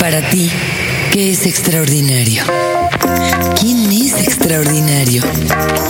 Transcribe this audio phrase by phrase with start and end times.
[0.00, 0.50] Para ti,
[1.12, 2.44] ¿qué es extraordinario?
[3.58, 5.22] ¿Quién es extraordinario?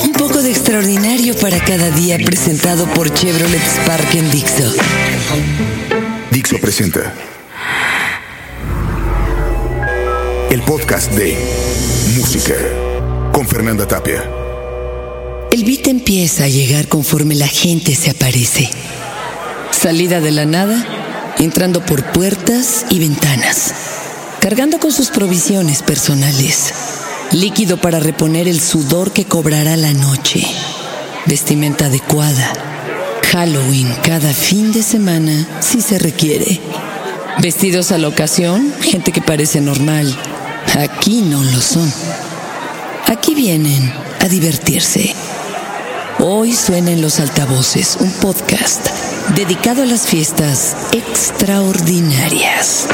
[0.03, 4.73] Un poco de extraordinario para cada día presentado por Chevrolet Spark en Dixo.
[6.31, 7.13] Dixo presenta
[10.51, 11.37] el podcast de
[12.17, 12.55] Música
[13.33, 14.25] con Fernanda Tapia.
[15.51, 18.71] El beat empieza a llegar conforme la gente se aparece.
[19.71, 20.85] Salida de la nada,
[21.39, 23.75] entrando por puertas y ventanas,
[24.41, 26.73] cargando con sus provisiones personales,
[27.33, 30.47] líquido para reponer el sudor que cobrará la noche,
[31.27, 32.53] vestimenta adecuada,
[33.33, 36.61] Halloween cada fin de semana si se requiere.
[37.39, 40.17] Vestidos a la ocasión, gente que parece normal.
[40.79, 41.93] Aquí no lo son.
[43.07, 45.15] Aquí vienen a divertirse.
[46.19, 48.87] Hoy suena en los altavoces un podcast
[49.35, 52.87] dedicado a las fiestas extraordinarias.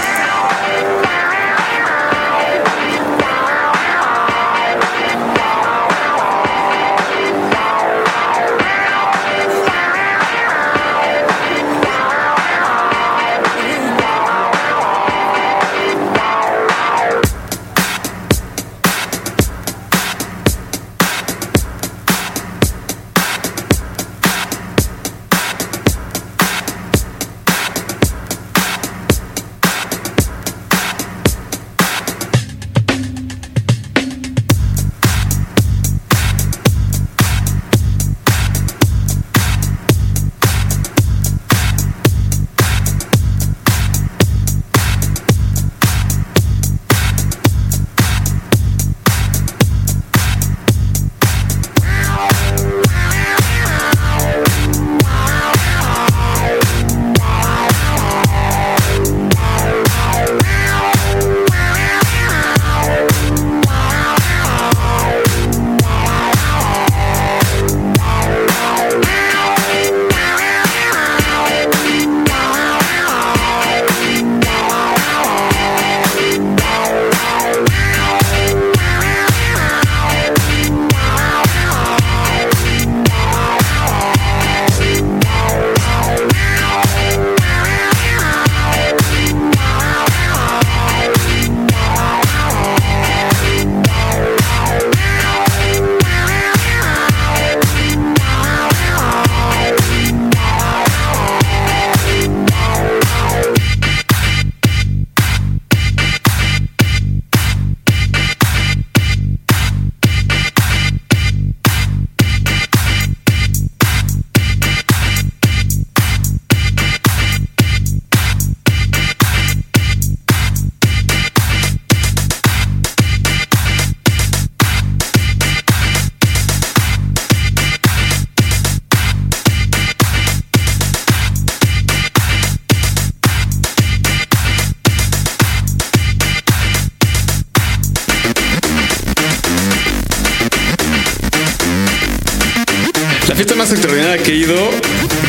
[143.43, 144.71] Fiesta más extraordinaria que he ido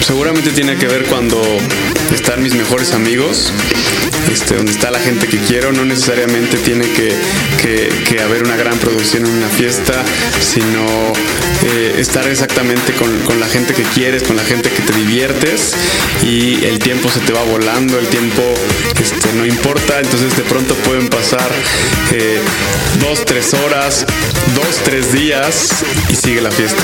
[0.06, 1.41] seguramente tiene que ver cuando
[2.13, 3.51] están mis mejores amigos,
[4.31, 5.72] este, donde está la gente que quiero.
[5.72, 7.12] No necesariamente tiene que,
[7.59, 9.94] que- haber una gran producción en una fiesta,
[10.40, 10.85] sino
[11.66, 15.74] eh, estar exactamente con, con la gente que quieres, con la gente que te diviertes
[16.22, 18.44] y el tiempo se te va volando, el tiempo
[19.01, 21.50] este, no importa, entonces de pronto pueden pasar
[22.12, 22.38] eh,
[23.01, 24.06] dos, tres horas,
[24.56, 25.69] dos, tres días
[26.09, 26.84] y sigue la fiesta.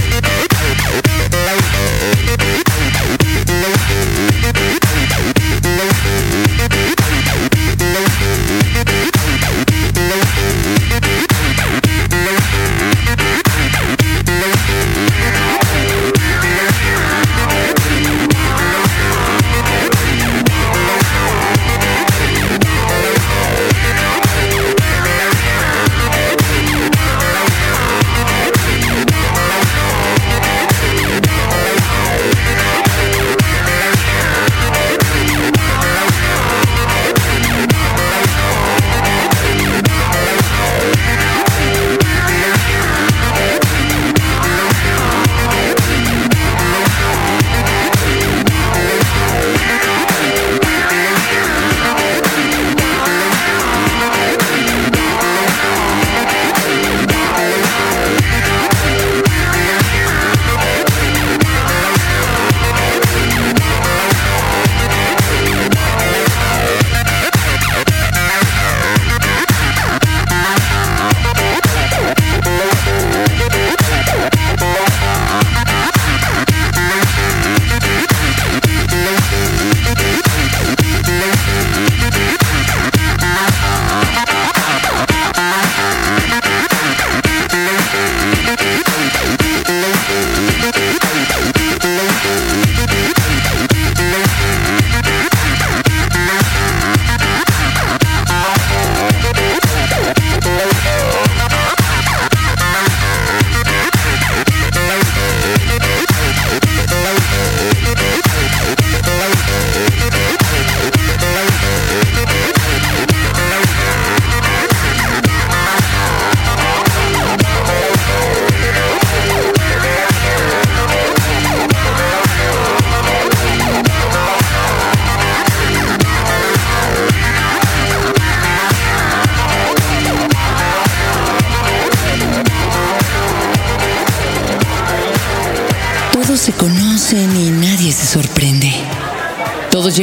[0.00, 0.31] Thank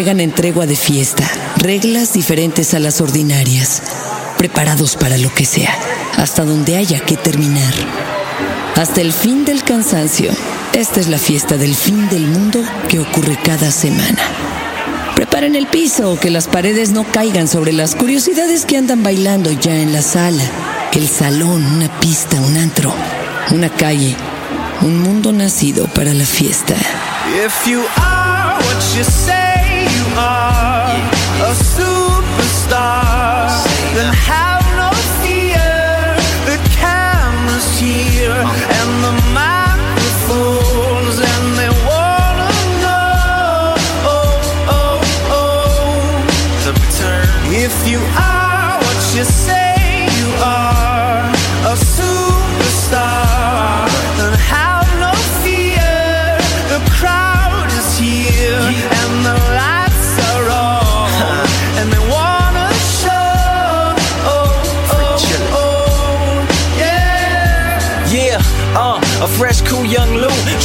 [0.10, 1.24] En tregua de fiesta,
[1.58, 3.84] reglas diferentes a las ordinarias,
[4.40, 5.72] preparados para lo que sea,
[6.18, 7.72] hasta donde haya que terminar.
[8.76, 10.32] Hasta el fin del cansancio.
[10.74, 12.60] Esta es la fiesta del fin del mundo
[12.90, 14.20] que ocurre cada semana.
[15.16, 19.76] Preparen el piso, que las paredes no caigan sobre las curiosidades que andan bailando ya
[19.76, 20.44] en la sala,
[20.92, 22.92] el salón, una pista, un antro,
[23.52, 24.16] una calle,
[24.82, 26.74] un mundo nacido para la fiesta.
[29.96, 30.98] You are,
[31.50, 33.48] a superstar,
[33.96, 34.39] then have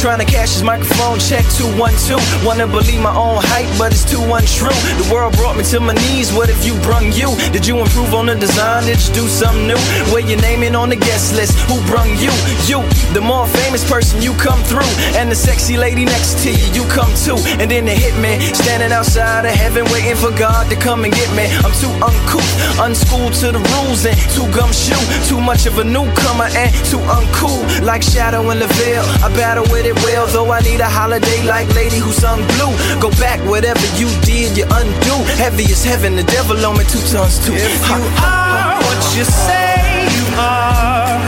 [0.05, 2.21] trying to cash his microphone check 212.
[2.45, 4.69] Wanna believe my own hype, but it's too untrue.
[5.01, 6.29] The world brought me to my knees.
[6.31, 7.33] What if you brung you?
[7.49, 8.85] Did you improve on the design?
[8.85, 9.81] Did you do something new?
[10.13, 11.57] Where your name in on the guest list?
[11.65, 12.29] Who brung you?
[12.69, 12.85] You,
[13.17, 16.83] the more famous person, you come through, and the sexy lady next to you, you
[16.93, 17.41] come too.
[17.57, 21.33] And then the hitman standing outside of heaven, waiting for God to come and get
[21.33, 21.49] me.
[21.65, 25.01] I'm too uncouth, unschooled to the rules, and too gumshoe.
[25.25, 29.01] Too much of a newcomer and too uncool, like Shadow in the veil.
[29.25, 32.73] I battle with it well, though I need a holiday like Lady who sung blue.
[32.99, 35.15] Go back, whatever you did, you undo.
[35.37, 37.53] Heavy as heaven, the devil on me two tons too.
[37.53, 41.19] If you are what you say you are,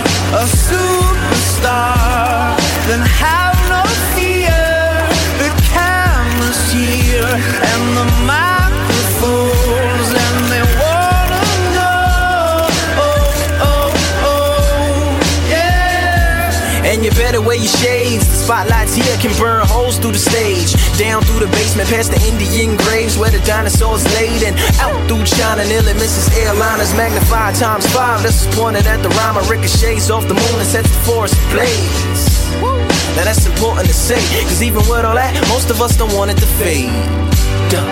[0.42, 3.84] a superstar, then have no
[4.16, 4.64] fear.
[5.42, 7.32] The camera's here
[7.72, 11.44] and the microphones, and they wanna
[11.76, 12.68] know.
[13.06, 13.32] Oh,
[13.70, 13.90] oh,
[14.32, 16.90] oh, yeah.
[16.90, 17.97] And you better wear your shades.
[18.48, 20.72] Spotlights here can burn holes through the stage.
[20.96, 24.40] Down through the basement, past the Indian graves where the dinosaurs laid.
[24.48, 26.32] And out through China, nearly Mrs.
[26.32, 28.24] Airliners magnified times five.
[28.24, 29.36] This is pointed at the rhyme.
[29.52, 32.24] ricochets off the moon and sets the forest ablaze.
[33.20, 36.32] Now that's important to say, cause even with all that, most of us don't want
[36.32, 36.88] it to fade.
[37.68, 37.84] Duh.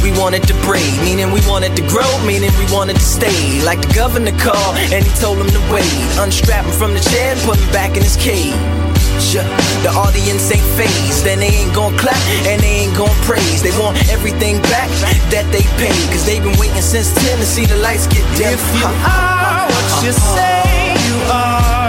[0.00, 2.96] We want it to breed, meaning we want it to grow, meaning we want it
[2.96, 3.60] to stay.
[3.68, 5.92] Like the governor called, and he told him to wait.
[6.16, 8.56] Unstrap him from the chair and put him back in his cage.
[9.20, 12.16] The audience ain't phased, and they ain't gon' clap,
[12.48, 13.62] and they ain't gon' praise.
[13.62, 14.88] They want everything back
[15.28, 18.54] that they paid, cause they've been waiting since 10 to see the lights get dim.
[18.54, 20.36] If you are what you uh-huh.
[20.36, 21.79] say you are,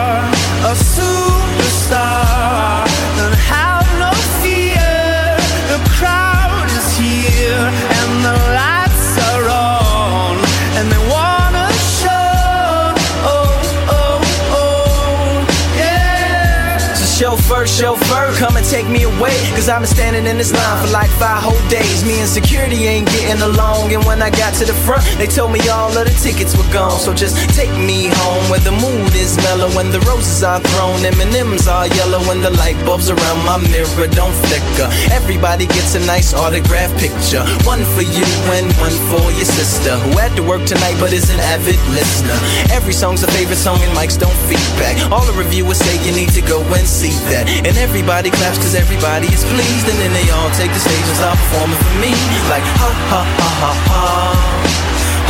[17.61, 18.00] Earth
[18.41, 19.37] come and take me away.
[19.53, 22.01] Cause I've been standing in this line for like five whole days.
[22.01, 23.93] Me and security ain't getting along.
[23.93, 26.65] And when I got to the front, they told me all of the tickets were
[26.73, 26.97] gone.
[26.97, 29.69] So just take me home where the mood is mellow.
[29.77, 32.17] When the roses are thrown, M&M's are yellow.
[32.33, 34.89] And the light bulbs around my mirror don't flicker.
[35.13, 37.45] Everybody gets a nice autograph picture.
[37.69, 38.25] One for you
[38.57, 39.93] and one for your sister.
[40.01, 42.37] Who had to work tonight but is an avid listener.
[42.73, 44.97] Every song's a favorite song and mics don't feedback.
[45.13, 47.45] All the reviewers say you need to go and see that.
[47.67, 49.87] And everybody claps cause everybody is pleased.
[49.91, 52.11] And then they all take the stage and start performing for me.
[52.49, 54.03] Like ha ha ha ha ha.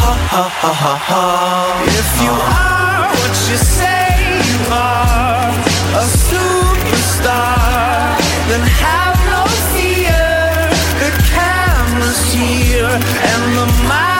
[0.01, 1.23] Ha ha ha ha ha.
[1.85, 4.07] If you are what you say
[4.49, 5.51] you are,
[6.01, 8.17] a superstar,
[8.49, 9.41] then have no
[9.73, 10.25] fear.
[11.01, 14.10] The camera's here and the microphones,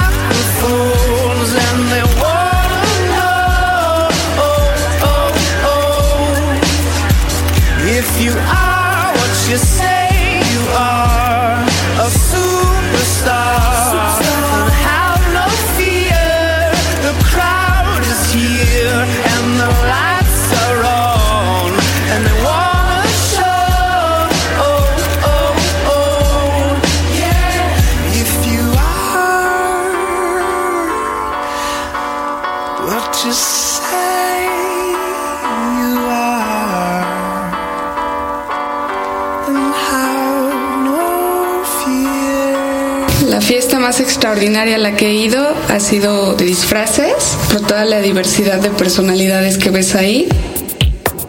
[44.42, 49.60] extraordinaria la que he ido ha sido de disfraces, por toda la diversidad de personalidades
[49.60, 50.28] que ves ahí.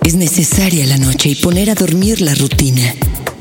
[0.02, 2.94] Es necesaria la noche y poner a dormir la rutina.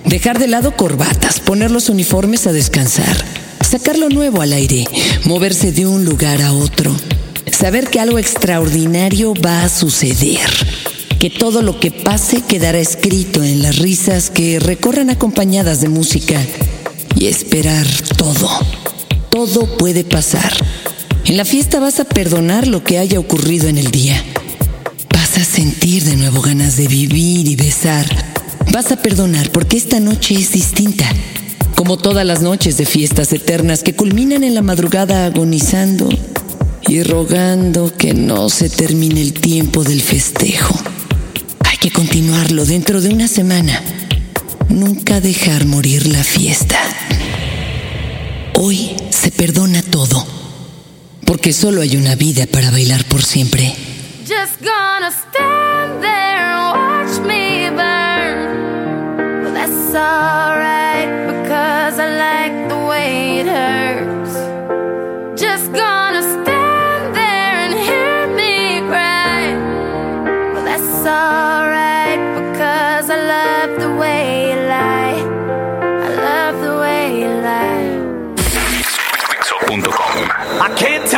[0.03, 3.15] Dejar de lado corbatas, poner los uniformes a descansar,
[3.61, 4.83] sacar lo nuevo al aire,
[5.23, 6.93] moverse de un lugar a otro,
[7.49, 10.49] saber que algo extraordinario va a suceder,
[11.17, 16.41] que todo lo que pase quedará escrito en las risas que recorran acompañadas de música
[17.15, 17.87] y esperar
[18.17, 18.49] todo.
[19.31, 20.53] Todo puede pasar.
[21.25, 24.21] En la fiesta vas a perdonar lo que haya ocurrido en el día.
[25.11, 28.31] Vas a sentir de nuevo ganas de vivir y besar
[28.71, 31.05] Vas a perdonar porque esta noche es distinta.
[31.75, 36.07] Como todas las noches de fiestas eternas que culminan en la madrugada agonizando
[36.88, 40.73] y rogando que no se termine el tiempo del festejo.
[41.69, 43.81] Hay que continuarlo dentro de una semana.
[44.69, 46.77] Nunca dejar morir la fiesta.
[48.53, 50.25] Hoy se perdona todo,
[51.27, 53.75] porque solo hay una vida para bailar por siempre.
[54.21, 59.43] Just gonna stand there and watch me burn.
[59.43, 60.80] Well, that's alright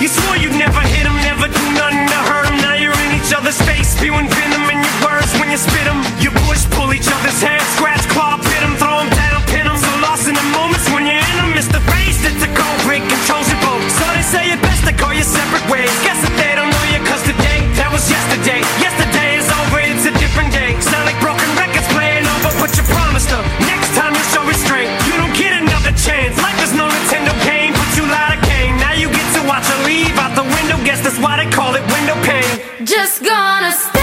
[0.00, 2.56] You swore you'd never hit them, never do nothing to hurt them.
[2.64, 6.09] Now you're in each other's face, spewing venom in your words when you spit them.
[30.30, 30.82] Out the window.
[30.84, 32.86] Guess that's why they call it window pane.
[32.86, 33.99] Just gonna stand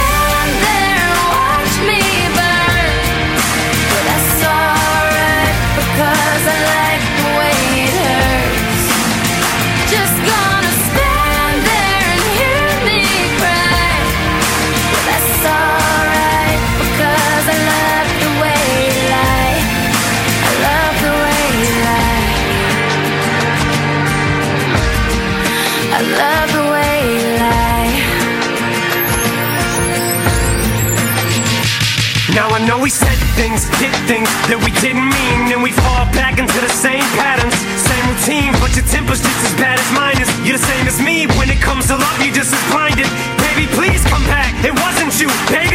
[33.58, 37.54] things, did things that we didn't mean, and we fall back into the same patterns,
[37.78, 38.54] same routine.
[38.62, 40.30] But your temper's just as bad as mine is.
[40.46, 42.18] You're the same as me when it comes to love.
[42.22, 43.08] You're just as blinded.
[43.42, 44.54] Baby, please come back.
[44.64, 45.67] It wasn't you, baby,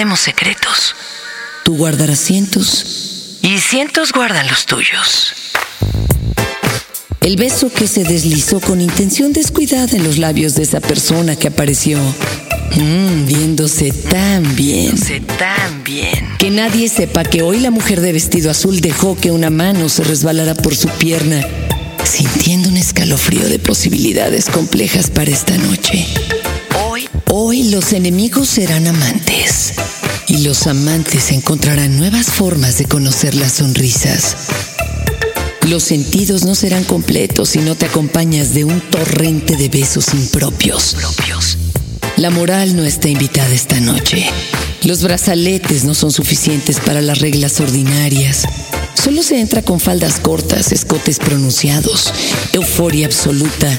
[0.00, 0.94] guardemos secretos.
[1.62, 5.34] Tú guardarás cientos y cientos guardan los tuyos.
[7.20, 11.48] El beso que se deslizó con intención descuidada en los labios de esa persona que
[11.48, 11.98] apareció.
[12.76, 14.94] Mm, viéndose tan bien.
[15.36, 16.26] tan bien.
[16.38, 20.02] Que nadie sepa que hoy la mujer de vestido azul dejó que una mano se
[20.02, 21.46] resbalara por su pierna,
[22.04, 26.06] sintiendo un escalofrío de posibilidades complejas para esta noche.
[27.32, 29.74] Hoy, los enemigos serán amantes.
[30.26, 34.34] Y los amantes encontrarán nuevas formas de conocer las sonrisas.
[35.68, 40.96] Los sentidos no serán completos si no te acompañas de un torrente de besos impropios.
[42.16, 44.26] La moral no está invitada esta noche.
[44.82, 48.42] Los brazaletes no son suficientes para las reglas ordinarias.
[48.94, 52.12] Solo se entra con faldas cortas, escotes pronunciados,
[52.52, 53.78] euforia absoluta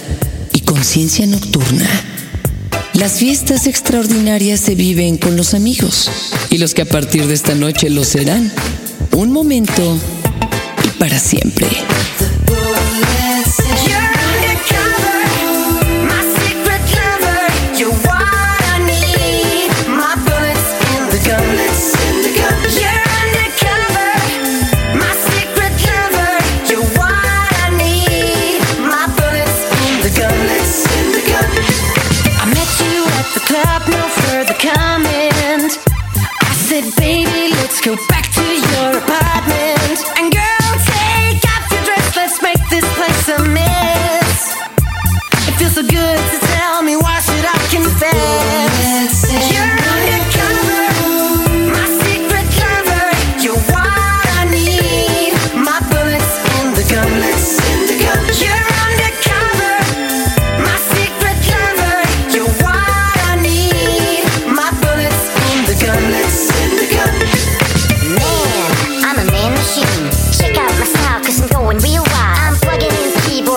[0.54, 2.11] y conciencia nocturna.
[2.94, 6.12] Las fiestas extraordinarias se viven con los amigos
[6.50, 8.52] y los que a partir de esta noche lo serán.
[9.14, 9.98] Un momento
[10.84, 11.68] y para siempre.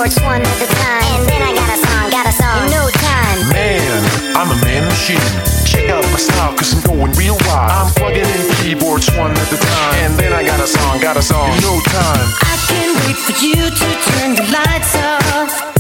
[0.05, 1.17] In one at a time.
[1.17, 3.39] And then I got a song, got a song in no time.
[3.49, 5.33] Man, I'm a man machine.
[5.65, 7.73] Check out my style, cause I'm going real wild.
[7.73, 9.95] I'm plugging in keyboards one at a time.
[10.05, 12.27] And then I got a song, got a song in no time.
[12.45, 15.73] I can't wait for you to turn the lights off.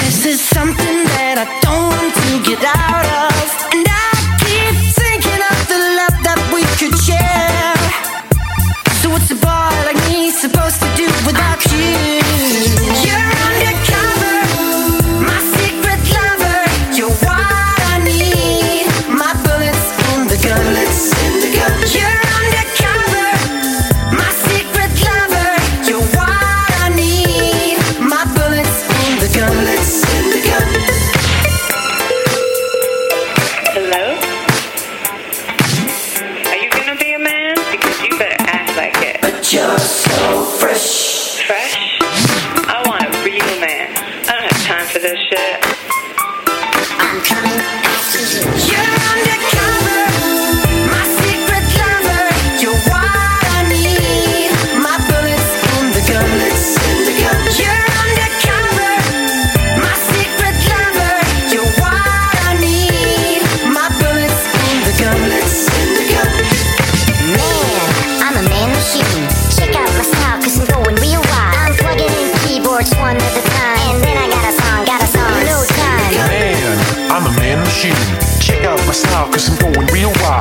[0.00, 3.27] This is something that I don't want to get out of.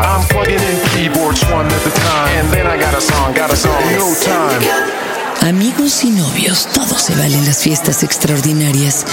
[0.08, 2.39] I'm plugging in keyboards one at a time.
[2.39, 5.48] And then I got a song, got a song no time.
[5.48, 9.06] Amigos y novios, todo se vale en las fiestas extraordinarias.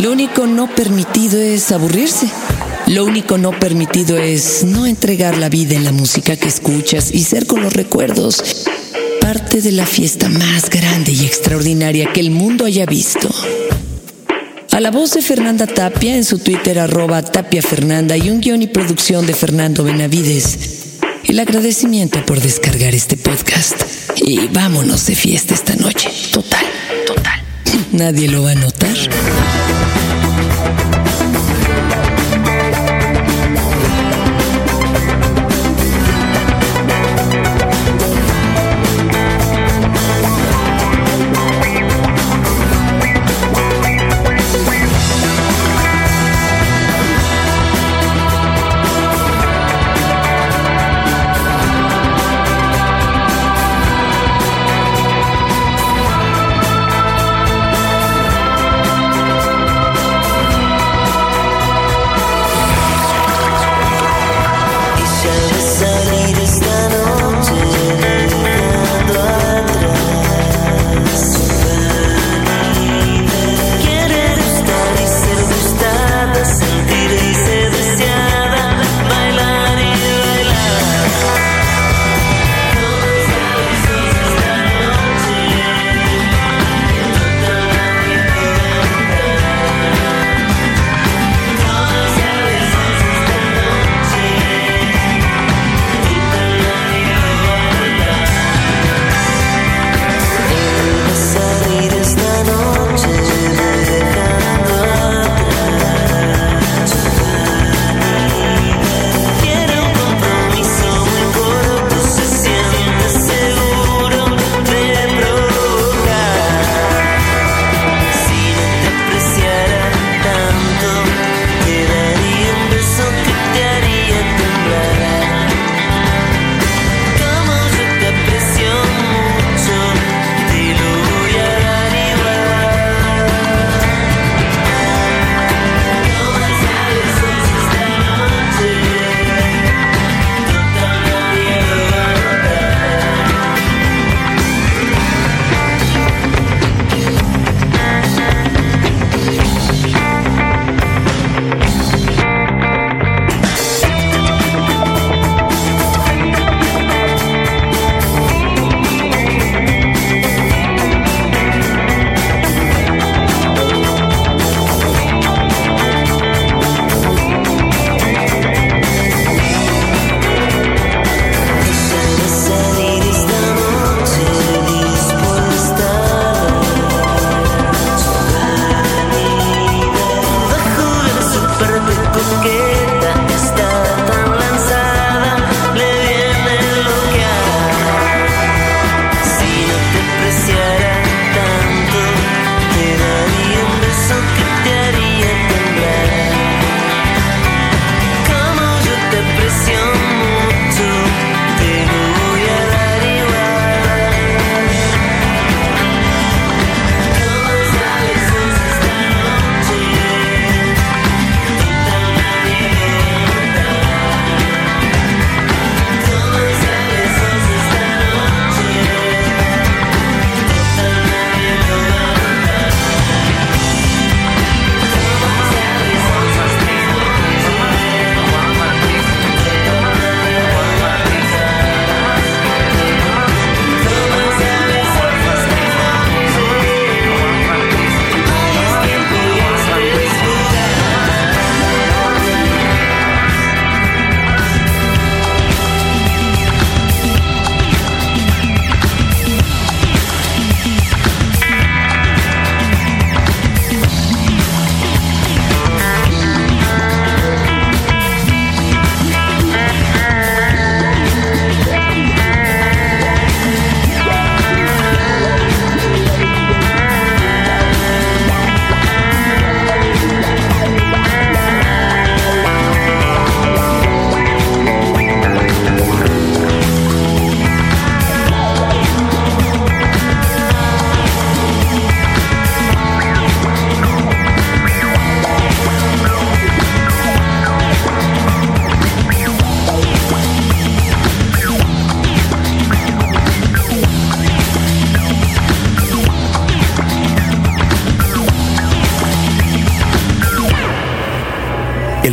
[0.00, 2.28] Lo único no permitido es aburrirse.
[2.86, 7.24] Lo único no permitido es no entregar la vida en la música que escuchas y
[7.24, 8.66] ser con los recuerdos
[9.20, 13.28] parte de la fiesta más grande y extraordinaria que el mundo haya visto.
[14.78, 18.62] A la voz de Fernanda Tapia en su Twitter arroba Tapia Fernanda y un guion
[18.62, 21.00] y producción de Fernando Benavides.
[21.24, 23.74] El agradecimiento por descargar este podcast.
[24.14, 26.08] Y vámonos de fiesta esta noche.
[26.30, 26.64] Total,
[27.04, 27.42] total.
[27.90, 28.96] Nadie lo va a notar.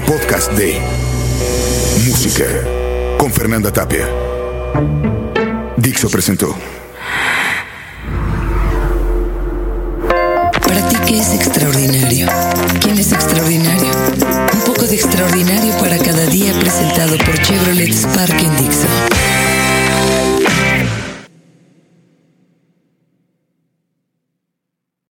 [0.06, 0.80] Podcast de
[2.06, 2.46] Música
[3.18, 4.08] con Fernanda Tapia.
[5.78, 6.75] Dixo presentó.